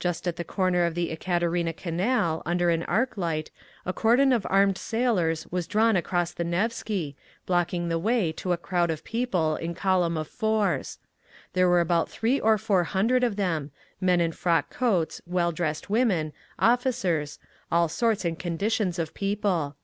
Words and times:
Just 0.00 0.26
at 0.26 0.34
the 0.34 0.42
corner 0.42 0.84
of 0.84 0.96
the 0.96 1.12
Ekaterina 1.12 1.72
Canal, 1.72 2.42
under 2.44 2.68
an 2.68 2.82
arc 2.86 3.16
light, 3.16 3.52
a 3.86 3.92
cordon 3.92 4.32
of 4.32 4.44
armed 4.50 4.76
sailors 4.76 5.46
was 5.52 5.68
drawn 5.68 5.94
across 5.94 6.32
the 6.32 6.42
Nevsky, 6.42 7.14
blocking 7.46 7.88
the 7.88 7.96
way 7.96 8.32
to 8.32 8.50
a 8.52 8.56
crowd 8.56 8.90
of 8.90 9.04
people 9.04 9.54
in 9.54 9.76
column 9.76 10.16
of 10.16 10.26
fours. 10.26 10.98
There 11.52 11.68
were 11.68 11.78
about 11.78 12.08
three 12.10 12.40
or 12.40 12.58
four 12.58 12.82
hundred 12.82 13.22
of 13.22 13.36
them, 13.36 13.70
men 14.00 14.20
in 14.20 14.32
frock 14.32 14.68
coats, 14.68 15.20
well 15.28 15.52
dressed 15.52 15.88
women, 15.88 16.32
officers—all 16.58 17.88
sorts 17.88 18.24
and 18.24 18.36
conditions 18.36 18.98
of 18.98 19.14
people. 19.14 19.76